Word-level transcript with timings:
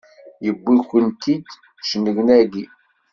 Yewwi-kent-id 0.45 1.45
cennegnagi! 1.87 2.65